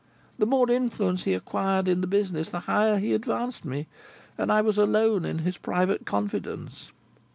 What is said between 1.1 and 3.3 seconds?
he acquired in the business, the higher he